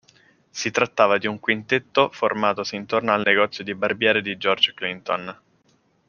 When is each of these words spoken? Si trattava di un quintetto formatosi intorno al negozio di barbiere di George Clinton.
Si 0.49 0.71
trattava 0.71 1.19
di 1.19 1.27
un 1.27 1.39
quintetto 1.39 2.09
formatosi 2.11 2.75
intorno 2.75 3.11
al 3.11 3.21
negozio 3.23 3.63
di 3.63 3.75
barbiere 3.75 4.23
di 4.23 4.35
George 4.35 4.73
Clinton. 4.73 5.39